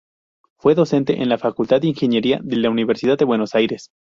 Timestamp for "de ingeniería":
1.79-2.39